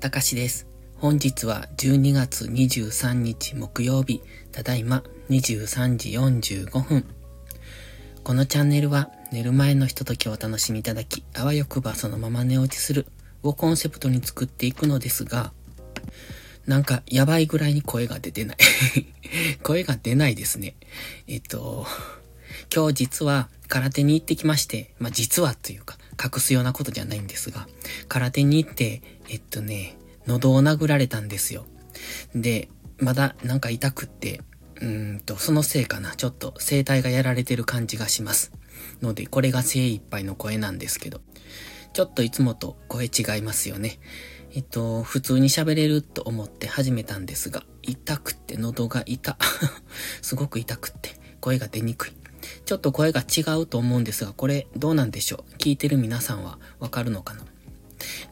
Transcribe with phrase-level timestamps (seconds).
[0.00, 0.66] たかしです。
[0.96, 7.04] 本日は12月23日木曜日、ただいま23時45分。
[8.24, 13.08] このチャンネルは寝る前のひとときをお楽しみいただき、あわよくばそのまま寝落ちする
[13.42, 15.52] をコンセプトに作っていくのですが、
[16.66, 18.56] なんかやばいぐらいに声が出てない。
[19.62, 20.76] 声が出ないですね。
[21.26, 21.86] えっと、
[22.74, 27.66] 今日実は空手に行ってきまして、まあ実はというか隠すようなことじゃないんですが、
[28.08, 31.66] 空手に行って、えっとね、喉を殴られたんですよ。
[32.34, 34.42] で、まだなんか痛くって、
[34.80, 36.14] うんと、そのせいかな。
[36.16, 38.52] ちょっと声帯がやられてる感じがします。
[39.02, 41.20] ので、これが精一杯の声なんですけど、
[41.92, 43.98] ちょっといつもと声違いますよね。
[44.52, 49.36] えっと、普通に喋れると思って始めたんですが、痛くって喉が痛。
[50.22, 51.10] すごく痛くって、
[51.40, 52.19] 声が出にくい。
[52.64, 55.54] ちょっと声が違うと思うんですが、これどうなんでしょう？
[55.56, 57.44] 聞いてる皆さんはわかるのかな？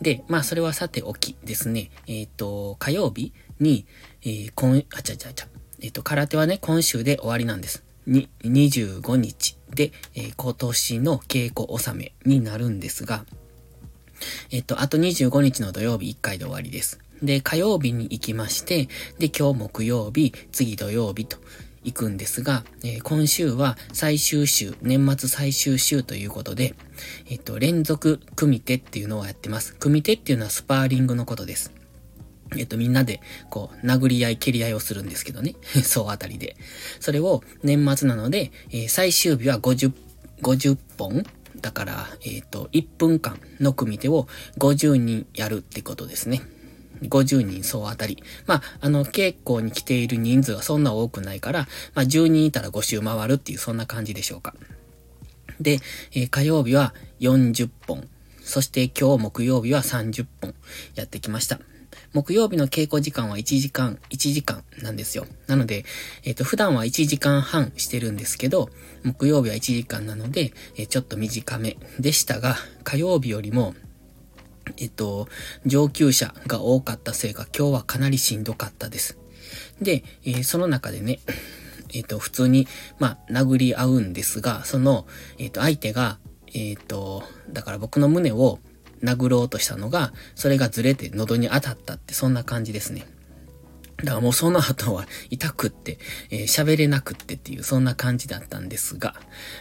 [0.00, 1.90] で、まあそれはさておきですね。
[2.06, 3.86] えっ、と、火曜日に、
[4.22, 5.48] えー、今、あちゃちゃちゃ。
[5.80, 7.84] えっ、と、空手はね、今週で終わりなんです。
[8.06, 13.26] に、25日で、えー今年の稽古納めになるんですが、
[14.50, 16.98] えっと、あと25日の土曜日1回で終わりです。
[17.22, 21.36] で、火曜日に行きまして、で、今日木曜日、次土曜日と
[21.84, 26.74] 行くんですが、えー今週は最終週、年末最終週ということで、
[27.28, 29.74] えっと、連続組手っていうのをやってます。
[29.76, 31.72] 組手っていうのはスパーリングのことです。
[32.56, 35.54] えっと、みんなで、こう、殴り合い、蹴り合いをするんですけどね。
[35.84, 36.56] そうあたりで。
[37.00, 39.92] それを、年末なので、えー最終日は50、
[40.42, 41.24] 50本
[41.60, 46.42] だから、えっ、と、1分間の組手を50人やるってことですね。
[47.02, 48.22] 50人総当たり。
[48.46, 54.54] まあ、あの、稽古に来ている人数はそんな多くないから、まあ、10人いたら5周回るっていう、そんな感じでしょうか。
[55.60, 55.80] で、
[56.12, 58.08] えー火曜日は40本。
[58.42, 60.54] そして今日木曜日は30本
[60.94, 61.60] やってきました。
[62.14, 65.26] 木曜日の稽古時間は1時間、1時間なんですよ。
[65.46, 65.84] なので、
[66.24, 68.70] えっ、と、普段は1時間半してるんですけど、
[69.04, 73.74] 木曜日は1時間なので、えーちょっと短めでしたが、火曜日よりも、
[74.76, 75.28] えっと、
[75.66, 79.18] 上級者が多かったせいか、今日はかなりしんどかったです。
[79.80, 81.20] で、えーその中でね、
[81.94, 82.68] えっと、普通に、
[82.98, 85.06] まあ、殴り合うんですが、その、
[85.38, 86.18] えっと、相手が、
[86.54, 88.58] えっと、だから僕の胸を
[89.02, 93.06] 殴ろうとしたのが、それがずれて喉に当たったって、そんな感じですね。
[93.98, 95.98] だからもうその後は痛くって、
[96.30, 99.14] えー喋れなくってっていう、そんな感じだったんですが、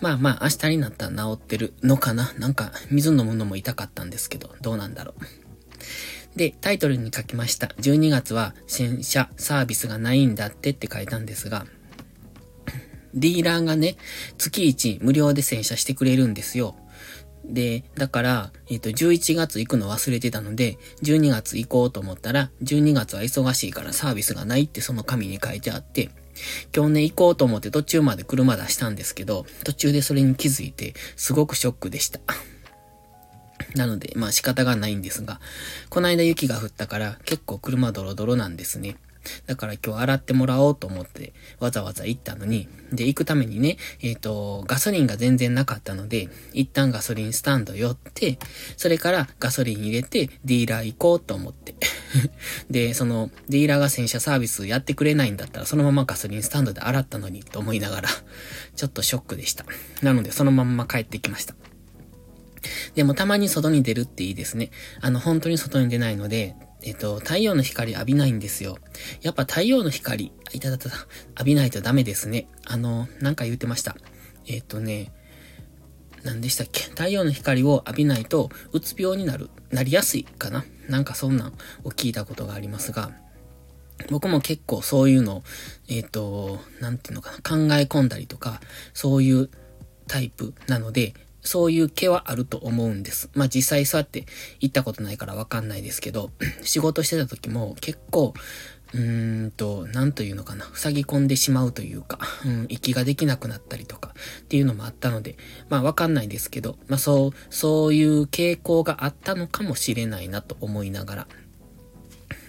[0.00, 2.32] まあまあ明日になったら治ってるのかな？
[2.38, 6.38] なんか水飲むのも痛かったんですけど、どうなんだろう。
[6.38, 7.68] で、タイトルに書きました。
[7.80, 11.66] 12月は洗車サービスがないんだってって書いたんですが、
[13.14, 13.96] ディーラーがね、
[14.36, 16.76] 月1無料で洗車してくれるんですよ。
[17.48, 26.10] で、だから、えっ、と、11月行くの忘れてたので、12月行こうと思ったら、12月は忙しいからサービスがないってその紙に書いてあって、
[26.74, 32.20] 今日ね、行こうと思って途中まで車出したんですけど、途中でそれに気づいて、すごくショックでした。
[33.74, 35.40] なので、まあ仕方がないんですが、
[35.88, 38.96] この間雪が降ったから結構車ドロドロなんですね。
[39.46, 48.38] だから今日洗ってもらおうと思ってわざわざ行ったのに、で、行くためにね、えっ、と、ガソリンが全然なかったので、一旦ガソリンスタンド寄って、
[48.76, 51.74] それからガソリン入れてディーラー行こうと思って。
[52.70, 58.08] で、その、ディーラーが洗車サービスやってくれないんだったら、そのままガソリンスタンドで洗ったのにと思いながら、
[58.76, 59.64] ちょっとショックでした。
[60.02, 61.54] なので、そのまんま帰ってきました。
[62.94, 64.70] でもたまに外に出るっていいですね。
[65.00, 68.78] あの、本当に外に出ないので、えっと、太陽の光浴びないんですよ。
[69.20, 70.94] やっぱ太陽の光、いただただ、
[71.30, 72.46] 浴びないとダメですね。
[72.66, 73.96] あの、なんか言ってました。
[74.46, 75.12] えっとね、
[76.22, 76.84] 何でしたっけ？
[76.84, 80.64] 太陽の光を浴びないと、うつ病になる、なりやすいかな？
[80.88, 81.52] なんかそんなん
[81.84, 83.12] を聞いたことがありますが、
[84.10, 85.42] 僕も結構そういうの、
[85.88, 88.60] えっ、と、なんていうのかな、考え込んだりとか、
[88.94, 89.50] そういう
[90.06, 93.30] タイプなので、そういう気はあると思うんです。
[93.34, 94.26] まあ実際そうやって
[94.60, 96.30] 行ったことないからわかんないですけど、
[96.62, 98.34] 仕事してた時も結構、
[98.94, 105.36] うーんと、なんというのかな、塞ぎ込んでしまうというか、うん、息ができなくなったりとかっていうのもあったので、
[105.68, 111.28] まあわかんないですけど、まあそう、そういう傾向があったのかもしれないなと思いながら、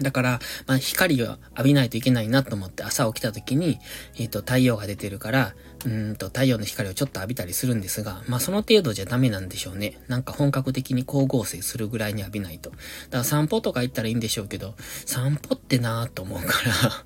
[0.00, 3.78] だから、まあ、光を浴びないといけないなと思って朝起きた時に、
[4.18, 5.54] えっ、と、太陽が出てるから、
[5.86, 9.98] うんと、太陽の光をちょっと浴びたりするんですが、まあ、その程度じゃダメなんでしょうね。
[10.08, 12.70] なんか本格的に光合成するぐらいに浴びないと。
[12.70, 12.80] だか
[13.18, 14.74] ら散歩とか行ったらいいんでしょうけど、
[15.06, 17.04] 散歩ってなーと思うから、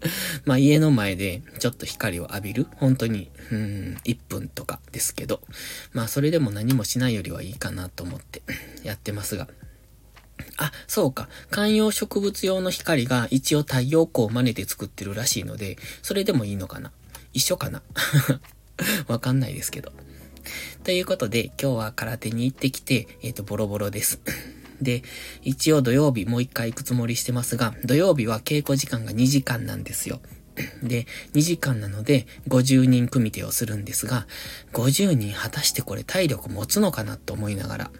[0.44, 5.40] まあ家の前でちょっと光を浴びる本当に、うん、1分とかですけど、
[5.92, 8.42] まあそれでも何もしないよりはいいかなと思って
[8.82, 9.48] やってますが、
[10.58, 11.28] あ、そうか。
[11.50, 16.92] 観葉植物用の光が一応太陽光を真似て作ってるらしいので、それでもいいのかな
[17.32, 17.82] 一緒かな？
[19.08, 19.92] わかんないですけど。
[20.84, 24.20] ということで、今日は空手に行ってきて、えっ、ー、と、ボロボロです。
[24.80, 25.02] で、
[25.42, 30.20] 一応土曜日もう一回行くつもりしてますが、土曜日は稽古時間が2時間なんですよ。
[30.82, 34.26] で、2時間なので50人組手をするんですが、
[34.72, 37.90] 50人果たしてこれ体力持つのかなと思いながら、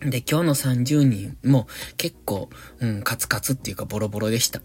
[0.00, 2.50] で、今日の30人も結構、
[2.80, 4.60] うん、カツカツっていうかボロボロでした。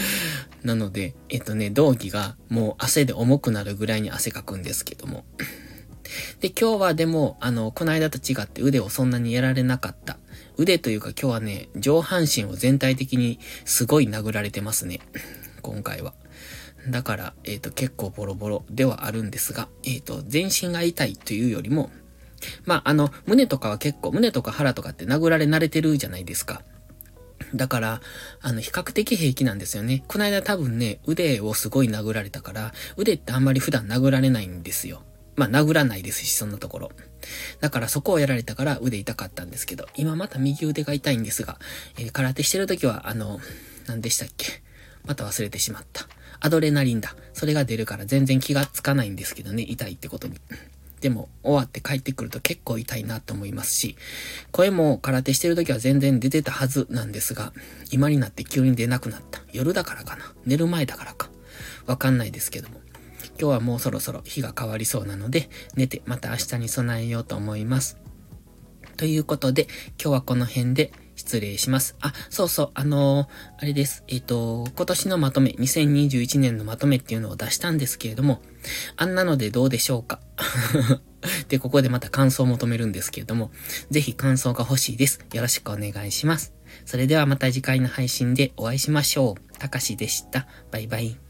[0.62, 5.24] なので、えっとね、道着がもう汗で重くなるぐらいに汗かくんですけども。
[6.40, 10.18] で、今日はでも、あの、この間と違って腕をそんなにやられなかった。
[10.56, 15.00] 腕というか今日はね、上半身を全体的にすごい殴られてますね。
[15.62, 16.14] 今回は。
[16.88, 21.90] だから、えっ、ー、と、結構ボロボロではあるんですが、えっ、ー、と、全身が痛いというよりも、
[22.64, 26.62] まあ、あの、胸とかは結構、胸とか腹とかって殴られ慣れてるじゃないですか。
[27.54, 28.00] だから、
[28.40, 30.04] あの、比較的平気なんですよね。
[30.08, 35.02] この間多分ね、腕をすごい殴られたから、腕ってあんまり普段殴られないんですよ。
[35.36, 36.90] まあ、殴らないですし、そんなところ。
[37.60, 41.58] だからそこをやられたから腕痛かったんですけど、今また右腕が痛いんですが、
[41.98, 43.38] えー、空手してる時は、あの、
[43.86, 44.62] 何でしたっけ？
[45.04, 46.08] また忘れてしまった。
[46.40, 47.14] アドレナリンだ。
[47.32, 50.40] それが出るから全然気がつかないんですけどね、痛いってことに。
[51.00, 53.96] でも、終わって帰ってくると結構痛いなと思いますし、
[54.50, 57.52] 声も空手してる時は全然出てたはずなんですが、
[57.90, 59.42] 今になって急に出なくなった。
[59.52, 61.30] 夜だからかな寝る前だからか。
[61.86, 62.80] わかんないですけども。
[63.38, 67.98] 今日はもうそろそろ日が変わりそうなので、寝てまた明日に備えようと思います。
[68.96, 69.68] ということで、
[70.02, 71.96] 今日はこの辺で失礼します。
[72.00, 73.28] あ、そうそう、あのー、
[73.58, 74.04] あれです。
[74.06, 78.40] えっ、ー、と、今年のまとめ、2021年のまとめっていうのを出したんですけれども、
[78.96, 80.20] あんなのでどうでしょうか？
[81.48, 83.50] で、ここでまた感想を求めるんですけれども、
[83.90, 85.20] ぜひ感想が欲しいです。
[85.32, 86.52] よろしくお願いします。
[86.84, 89.58] それではまた次回の配信でお会いしましょう。
[89.58, 90.46] たかしでした。
[90.70, 91.25] バイバイ。